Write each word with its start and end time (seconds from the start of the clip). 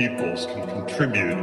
peoples 0.00 0.46
can 0.46 0.66
contribute 0.66 1.39